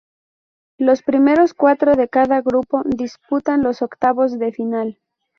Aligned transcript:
Los 0.79 1.03
primeros 1.03 1.53
cuatro 1.53 1.95
de 1.95 2.09
cada 2.09 2.41
grupo 2.41 2.81
disputan 2.85 3.61
los 3.61 3.83
octavos 3.83 4.39
de 4.39 4.51
final. 4.51 4.97